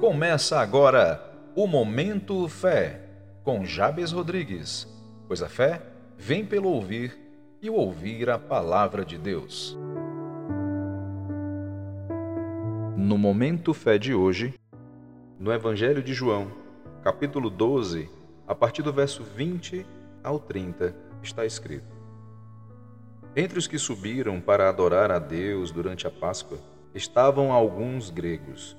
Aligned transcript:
Começa 0.00 0.60
agora 0.60 1.20
o 1.56 1.66
Momento 1.66 2.48
Fé, 2.48 3.00
com 3.42 3.64
Jabes 3.64 4.12
Rodrigues, 4.12 4.86
pois 5.26 5.42
a 5.42 5.48
fé 5.48 5.82
vem 6.16 6.46
pelo 6.46 6.68
ouvir 6.68 7.18
e 7.60 7.68
ouvir 7.68 8.30
a 8.30 8.38
palavra 8.38 9.04
de 9.04 9.18
Deus. 9.18 9.76
No 12.96 13.18
Momento 13.18 13.74
Fé 13.74 13.98
de 13.98 14.14
hoje, 14.14 14.54
no 15.36 15.52
Evangelho 15.52 16.00
de 16.00 16.14
João, 16.14 16.52
capítulo 17.02 17.50
12, 17.50 18.08
a 18.46 18.54
partir 18.54 18.82
do 18.82 18.92
verso 18.92 19.24
20 19.24 19.84
ao 20.22 20.38
30, 20.38 20.94
está 21.24 21.44
escrito: 21.44 21.92
Entre 23.34 23.58
os 23.58 23.66
que 23.66 23.80
subiram 23.80 24.40
para 24.40 24.68
adorar 24.68 25.10
a 25.10 25.18
Deus 25.18 25.72
durante 25.72 26.06
a 26.06 26.10
Páscoa, 26.10 26.58
estavam 26.94 27.50
alguns 27.50 28.10
gregos. 28.10 28.76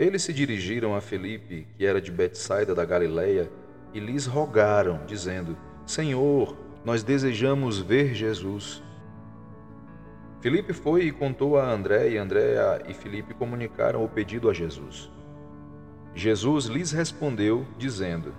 Eles 0.00 0.22
se 0.22 0.32
dirigiram 0.32 0.96
a 0.96 1.00
Felipe, 1.02 1.66
que 1.76 1.84
era 1.84 2.00
de 2.00 2.10
Betsaida 2.10 2.74
da 2.74 2.86
Galileia, 2.86 3.50
e 3.92 4.00
lhes 4.00 4.24
rogaram, 4.24 5.04
dizendo: 5.06 5.54
Senhor, 5.84 6.56
nós 6.82 7.02
desejamos 7.02 7.78
ver 7.78 8.14
Jesus. 8.14 8.82
Felipe 10.40 10.72
foi 10.72 11.02
e 11.02 11.12
contou 11.12 11.58
a 11.58 11.70
André, 11.70 12.08
e 12.08 12.16
André 12.16 12.56
e 12.88 12.94
Felipe 12.94 13.34
comunicaram 13.34 14.02
o 14.02 14.08
pedido 14.08 14.48
a 14.48 14.54
Jesus. 14.54 15.10
Jesus 16.14 16.64
lhes 16.64 16.92
respondeu, 16.92 17.66
dizendo: 17.76 18.32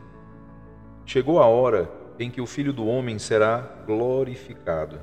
Chegou 1.05 1.39
a 1.39 1.45
hora 1.45 1.91
em 2.17 2.31
que 2.31 2.41
o 2.41 2.47
Filho 2.47 2.73
do 2.73 2.87
Homem 2.87 3.19
será 3.19 3.59
glorificado. 3.85 4.99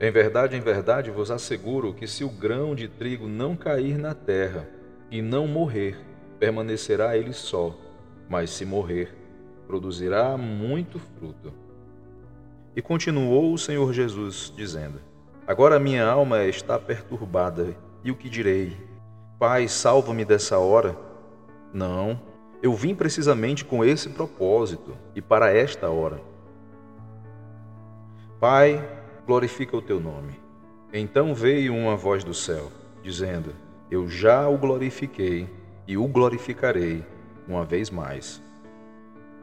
Em 0.00 0.10
verdade, 0.10 0.56
em 0.56 0.60
verdade 0.60 1.10
vos 1.10 1.30
asseguro 1.30 1.92
que 1.92 2.06
se 2.06 2.24
o 2.24 2.30
grão 2.30 2.74
de 2.74 2.88
trigo 2.88 3.28
não 3.28 3.54
cair 3.54 3.98
na 3.98 4.14
terra, 4.14 4.66
e 5.12 5.20
não 5.20 5.46
morrer, 5.46 6.00
permanecerá 6.40 7.18
ele 7.18 7.34
só, 7.34 7.76
mas 8.30 8.48
se 8.48 8.64
morrer, 8.64 9.14
produzirá 9.66 10.38
muito 10.38 10.98
fruto. 10.98 11.52
E 12.74 12.80
continuou 12.80 13.52
o 13.52 13.58
Senhor 13.58 13.92
Jesus, 13.92 14.50
dizendo: 14.56 14.98
Agora 15.46 15.78
minha 15.78 16.08
alma 16.08 16.44
está 16.44 16.78
perturbada, 16.78 17.76
e 18.02 18.10
o 18.10 18.16
que 18.16 18.30
direi? 18.30 18.74
Pai, 19.38 19.68
salva-me 19.68 20.24
dessa 20.24 20.58
hora? 20.58 20.96
Não, 21.74 22.18
eu 22.62 22.72
vim 22.72 22.94
precisamente 22.94 23.66
com 23.66 23.84
esse 23.84 24.08
propósito 24.08 24.96
e 25.14 25.20
para 25.20 25.54
esta 25.54 25.90
hora. 25.90 26.22
Pai, 28.40 28.82
glorifica 29.26 29.76
o 29.76 29.82
teu 29.82 30.00
nome. 30.00 30.40
Então 30.90 31.34
veio 31.34 31.74
uma 31.74 31.96
voz 31.96 32.24
do 32.24 32.32
céu, 32.32 32.72
dizendo: 33.02 33.54
eu 33.92 34.08
já 34.08 34.48
o 34.48 34.56
glorifiquei 34.56 35.46
e 35.86 35.98
o 35.98 36.08
glorificarei 36.08 37.04
uma 37.46 37.62
vez 37.62 37.90
mais. 37.90 38.42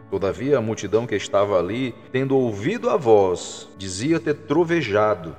Todavia, 0.09 0.57
a 0.57 0.61
multidão 0.61 1.05
que 1.05 1.15
estava 1.15 1.59
ali, 1.59 1.93
tendo 2.11 2.35
ouvido 2.35 2.89
a 2.89 2.97
voz, 2.97 3.69
dizia 3.77 4.19
ter 4.19 4.33
trovejado. 4.33 5.35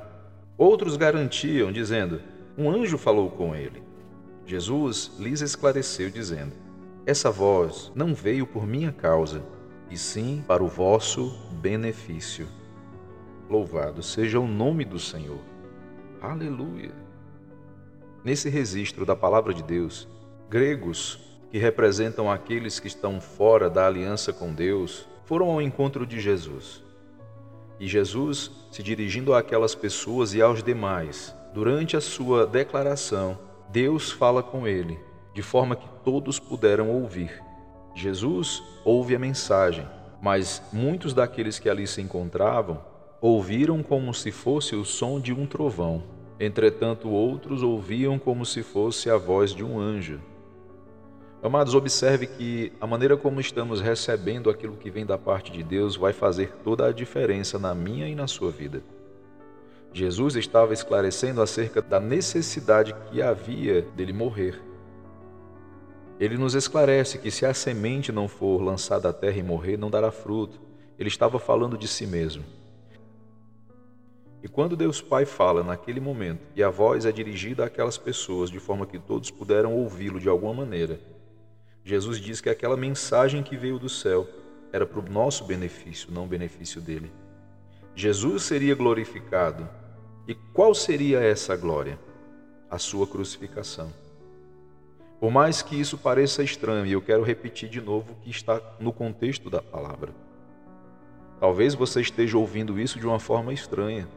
Outros 0.56 0.96
garantiam, 0.96 1.72
dizendo: 1.72 2.22
Um 2.56 2.70
anjo 2.70 2.96
falou 2.96 3.28
com 3.30 3.52
ele. 3.52 3.82
Jesus 4.46 5.10
lhes 5.18 5.40
esclareceu, 5.40 6.08
dizendo: 6.08 6.52
Essa 7.04 7.32
voz 7.32 7.90
não 7.96 8.14
veio 8.14 8.46
por 8.46 8.64
minha 8.64 8.92
causa, 8.92 9.42
e 9.90 9.98
sim 9.98 10.44
para 10.46 10.62
o 10.62 10.68
vosso 10.68 11.36
benefício. 11.60 12.46
Louvado 13.48 14.04
seja 14.04 14.38
o 14.38 14.46
nome 14.46 14.84
do 14.84 15.00
Senhor. 15.00 15.40
Aleluia. 16.22 17.09
Nesse 18.22 18.50
registro 18.50 19.06
da 19.06 19.16
palavra 19.16 19.54
de 19.54 19.62
Deus, 19.62 20.06
gregos, 20.48 21.18
que 21.50 21.58
representam 21.58 22.30
aqueles 22.30 22.78
que 22.78 22.86
estão 22.86 23.20
fora 23.20 23.70
da 23.70 23.86
aliança 23.86 24.32
com 24.32 24.52
Deus, 24.52 25.06
foram 25.24 25.50
ao 25.50 25.62
encontro 25.62 26.06
de 26.06 26.20
Jesus. 26.20 26.82
E 27.78 27.88
Jesus, 27.88 28.50
se 28.70 28.82
dirigindo 28.82 29.34
àquelas 29.34 29.74
pessoas 29.74 30.34
e 30.34 30.42
aos 30.42 30.62
demais, 30.62 31.34
durante 31.54 31.96
a 31.96 32.00
sua 32.00 32.46
declaração, 32.46 33.38
Deus 33.70 34.12
fala 34.12 34.42
com 34.42 34.68
ele, 34.68 34.98
de 35.34 35.40
forma 35.40 35.74
que 35.74 35.88
todos 36.04 36.38
puderam 36.38 36.90
ouvir. 36.90 37.42
Jesus 37.94 38.62
ouve 38.84 39.16
a 39.16 39.18
mensagem, 39.18 39.88
mas 40.20 40.62
muitos 40.72 41.14
daqueles 41.14 41.58
que 41.58 41.70
ali 41.70 41.86
se 41.86 42.02
encontravam 42.02 42.82
ouviram 43.20 43.82
como 43.82 44.12
se 44.12 44.30
fosse 44.30 44.76
o 44.76 44.84
som 44.84 45.18
de 45.18 45.32
um 45.32 45.46
trovão. 45.46 46.19
Entretanto, 46.40 47.10
outros 47.10 47.62
ouviam 47.62 48.18
como 48.18 48.46
se 48.46 48.62
fosse 48.62 49.10
a 49.10 49.18
voz 49.18 49.54
de 49.54 49.62
um 49.62 49.78
anjo. 49.78 50.18
Amados, 51.42 51.74
observe 51.74 52.26
que 52.26 52.72
a 52.80 52.86
maneira 52.86 53.14
como 53.14 53.38
estamos 53.40 53.82
recebendo 53.82 54.48
aquilo 54.48 54.78
que 54.78 54.90
vem 54.90 55.04
da 55.04 55.18
parte 55.18 55.52
de 55.52 55.62
Deus 55.62 55.96
vai 55.96 56.14
fazer 56.14 56.50
toda 56.64 56.86
a 56.86 56.92
diferença 56.92 57.58
na 57.58 57.74
minha 57.74 58.08
e 58.08 58.14
na 58.14 58.26
sua 58.26 58.50
vida. 58.50 58.82
Jesus 59.92 60.34
estava 60.34 60.72
esclarecendo 60.72 61.42
acerca 61.42 61.82
da 61.82 62.00
necessidade 62.00 62.94
que 63.10 63.20
havia 63.20 63.82
dele 63.82 64.14
morrer. 64.14 64.58
Ele 66.18 66.38
nos 66.38 66.54
esclarece 66.54 67.18
que 67.18 67.30
se 67.30 67.44
a 67.44 67.52
semente 67.52 68.10
não 68.10 68.28
for 68.28 68.62
lançada 68.62 69.10
à 69.10 69.12
terra 69.12 69.36
e 69.36 69.42
morrer, 69.42 69.76
não 69.76 69.90
dará 69.90 70.10
fruto. 70.10 70.58
Ele 70.98 71.08
estava 71.08 71.38
falando 71.38 71.76
de 71.76 71.86
si 71.86 72.06
mesmo. 72.06 72.44
E 74.42 74.48
quando 74.48 74.76
Deus 74.76 75.02
Pai 75.02 75.24
fala 75.24 75.62
naquele 75.62 76.00
momento 76.00 76.40
e 76.56 76.62
a 76.62 76.70
voz 76.70 77.04
é 77.04 77.12
dirigida 77.12 77.64
àquelas 77.64 77.98
pessoas 77.98 78.50
de 78.50 78.58
forma 78.58 78.86
que 78.86 78.98
todos 78.98 79.30
puderam 79.30 79.74
ouvi-lo 79.74 80.18
de 80.18 80.28
alguma 80.28 80.54
maneira, 80.54 80.98
Jesus 81.84 82.18
diz 82.18 82.40
que 82.40 82.48
aquela 82.48 82.76
mensagem 82.76 83.42
que 83.42 83.56
veio 83.56 83.78
do 83.78 83.88
céu 83.88 84.26
era 84.72 84.86
para 84.86 85.00
o 85.00 85.10
nosso 85.10 85.44
benefício, 85.44 86.12
não 86.12 86.24
o 86.24 86.28
benefício 86.28 86.80
dele. 86.80 87.10
Jesus 87.94 88.44
seria 88.44 88.74
glorificado. 88.74 89.68
E 90.26 90.34
qual 90.34 90.74
seria 90.74 91.20
essa 91.20 91.56
glória? 91.56 91.98
A 92.70 92.78
sua 92.78 93.06
crucificação. 93.06 93.92
Por 95.18 95.30
mais 95.30 95.60
que 95.60 95.78
isso 95.78 95.98
pareça 95.98 96.42
estranho, 96.42 96.86
eu 96.86 97.02
quero 97.02 97.22
repetir 97.22 97.68
de 97.68 97.80
novo 97.80 98.12
o 98.12 98.14
que 98.22 98.30
está 98.30 98.60
no 98.78 98.92
contexto 98.92 99.50
da 99.50 99.60
palavra. 99.60 100.14
Talvez 101.38 101.74
você 101.74 102.00
esteja 102.00 102.38
ouvindo 102.38 102.78
isso 102.78 102.98
de 102.98 103.06
uma 103.06 103.18
forma 103.18 103.52
estranha. 103.52 104.08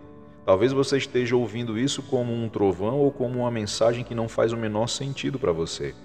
Talvez 0.46 0.74
você 0.74 0.98
esteja 0.98 1.38
ouvindo 1.38 1.80
isso 1.80 2.02
como 2.04 2.34
um 2.34 2.50
trovão 2.50 3.00
ou 3.00 3.12
como 3.12 3.40
uma 3.40 3.52
mensagem 3.52 4.04
que 4.04 4.14
não 4.14 4.28
faz 4.28 4.52
o 4.52 4.58
menor 4.58 4.88
sentido 4.88 5.40
para 5.40 5.54
você. 5.54 5.96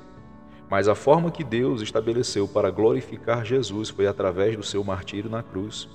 Mas 0.70 0.86
a 0.86 0.94
forma 0.94 1.30
que 1.30 1.42
Deus 1.42 1.82
estabeleceu 1.82 2.46
para 2.46 2.70
glorificar 2.70 3.44
Jesus 3.44 3.88
foi 3.88 4.06
através 4.06 4.56
do 4.56 4.62
seu 4.62 4.84
martírio 4.84 5.28
na 5.28 5.42
cruz. 5.42 5.88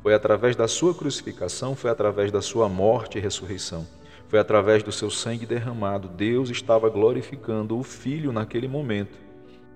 Foi 0.00 0.14
através 0.14 0.54
da 0.54 0.68
sua 0.68 0.94
crucificação, 0.94 1.74
foi 1.74 1.90
através 1.90 2.30
da 2.30 2.40
sua 2.40 2.68
morte 2.68 3.18
e 3.18 3.20
ressurreição. 3.20 3.86
Foi 4.28 4.38
através 4.38 4.82
do 4.82 4.92
seu 4.92 5.10
sangue 5.10 5.44
derramado. 5.44 6.08
Deus 6.08 6.50
estava 6.50 6.88
glorificando 6.88 7.76
o 7.76 7.82
Filho 7.82 8.32
naquele 8.32 8.68
momento. 8.68 9.18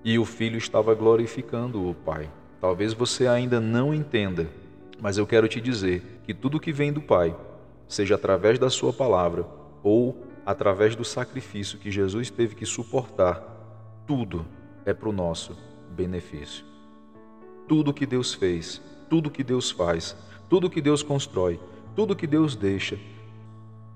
E 0.03 0.17
o 0.17 0.23
Filho 0.23 0.57
estava 0.57 0.95
glorificando 0.95 1.89
o 1.89 1.93
Pai. 1.93 2.29
Talvez 2.61 2.93
você 2.93 3.27
ainda 3.27 3.59
não 3.59 3.93
entenda, 3.93 4.47
mas 4.99 5.17
eu 5.17 5.27
quero 5.27 5.47
te 5.47 5.59
dizer 5.59 6.21
que 6.23 6.33
tudo 6.33 6.59
que 6.59 6.71
vem 6.71 6.91
do 6.91 7.01
Pai 7.01 7.35
seja 7.87 8.15
através 8.15 8.59
da 8.59 8.69
Sua 8.69 8.91
palavra 8.91 9.45
ou 9.83 10.23
através 10.45 10.95
do 10.95 11.03
sacrifício 11.03 11.79
que 11.79 11.91
Jesus 11.91 12.29
teve 12.29 12.55
que 12.55 12.65
suportar, 12.65 13.43
tudo 14.05 14.45
é 14.85 14.93
para 14.93 15.09
o 15.09 15.13
nosso 15.13 15.57
benefício. 15.89 16.65
Tudo 17.67 17.93
que 17.93 18.05
Deus 18.05 18.33
fez, 18.33 18.81
tudo 19.09 19.29
que 19.29 19.43
Deus 19.43 19.71
faz, 19.71 20.15
tudo 20.49 20.69
que 20.69 20.81
Deus 20.81 21.03
constrói, 21.03 21.59
tudo 21.95 22.15
que 22.15 22.25
Deus 22.25 22.55
deixa, 22.55 22.97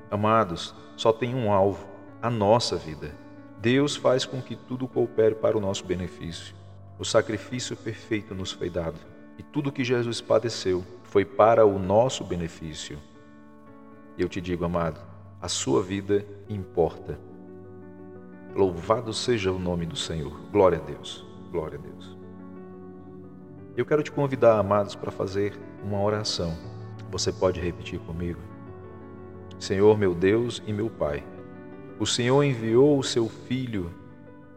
amados, 0.09 0.75
só 0.97 1.13
tem 1.13 1.34
um 1.34 1.51
alvo: 1.51 1.88
a 2.22 2.30
nossa 2.30 2.75
vida. 2.75 3.16
Deus 3.59 3.96
faz 3.96 4.25
com 4.25 4.41
que 4.41 4.56
tudo 4.56 4.88
coopere 4.88 5.36
para 5.36 5.57
o 5.57 5.62
nosso 5.62 5.86
benefício. 5.86 6.56
O 6.98 7.06
sacrifício 7.06 7.77
perfeito 7.77 8.36
nos 8.36 8.51
foi 8.51 8.69
dado 8.69 9.00
e 9.38 9.44
tudo 9.44 9.71
que 9.71 9.83
Jesus 9.83 10.21
padeceu 10.21 10.83
foi 11.04 11.25
para 11.25 11.66
o 11.66 11.80
nosso 11.80 12.24
benefício. 12.24 13.00
E 14.18 14.22
eu 14.22 14.30
te 14.30 14.42
digo, 14.42 14.66
amado, 14.66 15.00
a 15.42 15.48
sua 15.48 15.81
vida 15.81 16.25
importa. 16.50 17.19
Louvado 18.56 19.13
seja 19.13 19.52
o 19.52 19.58
nome 19.58 19.86
do 19.86 19.96
Senhor. 19.96 20.31
Glória 20.52 20.78
a 20.78 20.81
Deus. 20.81 21.25
Glória 21.52 21.80
a 21.80 21.81
Deus. 21.81 22.18
Eu 23.75 23.86
quero 23.86 24.04
te 24.04 24.12
convidar, 24.12 24.60
amados, 24.60 24.96
para 24.96 25.12
fazer 25.12 25.58
uma 25.84 26.02
oração. 26.02 26.54
Você 27.10 27.31
pode 27.31 27.60
repetir 27.60 28.00
comigo? 28.00 28.40
Senhor, 29.58 29.98
meu 29.98 30.14
Deus 30.14 30.62
e 30.66 30.74
meu 30.74 30.90
Pai, 30.90 31.24
o 32.00 32.06
Senhor 32.06 32.44
enviou 32.44 32.98
o 32.98 33.04
seu 33.04 33.30
Filho, 33.30 33.92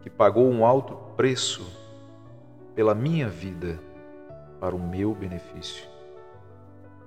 que 0.01 0.09
pagou 0.09 0.49
um 0.49 0.65
alto 0.65 0.95
preço 1.15 1.65
pela 2.75 2.93
minha 2.93 3.29
vida, 3.29 3.79
para 4.59 4.75
o 4.75 4.79
meu 4.79 5.13
benefício. 5.13 5.94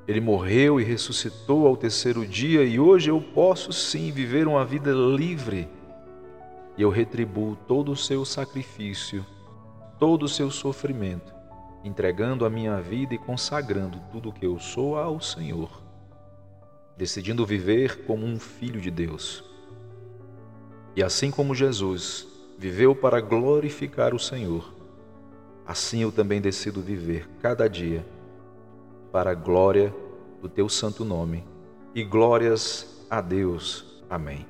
Ele 0.09 0.21
morreu 0.21 0.81
e 0.81 0.85
ressuscitou 0.85 1.69
ao 1.69 1.77
terceiro 1.77 2.27
dia, 2.27 2.65
e 2.65 2.81
hoje 2.81 3.11
eu 3.11 3.21
posso 3.21 3.73
sim 3.73 4.11
viver 4.11 4.49
uma 4.49 4.65
vida 4.65 4.91
livre. 4.91 5.69
E 6.77 6.83
eu 6.83 6.89
retribuo 6.89 7.55
todo 7.69 7.93
o 7.93 7.97
seu 7.97 8.25
sacrifício 8.25 9.25
todo 9.99 10.25
o 10.25 10.29
seu 10.29 10.51
sofrimento, 10.51 11.35
entregando 11.85 12.45
a 12.45 12.51
minha 12.51 12.81
vida 12.81 13.15
e 13.15 13.19
consagrando 13.19 14.01
tudo 14.13 14.29
o 14.29 14.33
que 14.33 14.47
eu 14.47 14.59
sou 14.59 14.97
ao 14.97 15.21
Senhor, 15.21 15.83
decidindo 16.97 17.45
viver 17.45 18.05
como 18.05 18.25
um 18.25 18.39
filho 18.39 18.81
de 18.81 18.91
Deus. 18.91 19.45
E 20.95 21.03
assim 21.03 21.31
como 21.31 21.55
Jesus 21.55 22.27
viveu 22.57 22.95
para 22.95 23.21
glorificar 23.21 24.15
o 24.15 24.19
Senhor, 24.19 24.73
assim 25.67 26.03
eu 26.03 26.13
também 26.13 26.41
decido 26.41 26.81
viver 26.81 27.29
cada 27.41 27.69
dia 27.69 28.05
para 29.19 29.33
a 29.33 29.35
glória 29.35 29.93
do 30.41 30.49
teu 30.49 30.69
santo 30.69 31.05
nome. 31.05 31.45
E 31.93 32.05
glórias 32.05 33.05
a 33.11 33.21
Deus. 33.21 33.85
Amém. 34.09 34.47